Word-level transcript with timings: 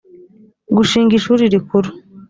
gushinga 0.75 1.13
ishuri 1.19 1.43
rikuru 1.53 1.89